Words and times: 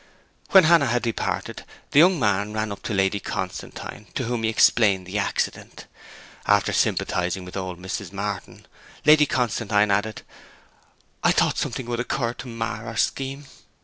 When 0.49 0.63
Hannah 0.63 0.87
had 0.87 1.03
departed 1.03 1.63
the 1.91 1.99
young 1.99 2.19
man 2.19 2.53
ran 2.53 2.71
up 2.71 2.81
to 2.85 2.93
Lady 2.95 3.19
Constantine, 3.19 4.07
to 4.15 4.23
whom 4.23 4.41
he 4.41 4.49
explained 4.49 5.05
the 5.05 5.19
accident. 5.19 5.85
After 6.47 6.73
sympathizing 6.73 7.45
with 7.45 7.55
old 7.55 7.77
Mrs. 7.79 8.11
Martin 8.11 8.65
Lady 9.05 9.27
Constantine 9.27 9.91
added, 9.91 10.23
'I 11.23 11.31
thought 11.33 11.59
something 11.59 11.85
would 11.85 11.99
occur 11.99 12.33
to 12.33 12.47
mar 12.47 12.87
our 12.87 12.97
scheme!' 12.97 13.45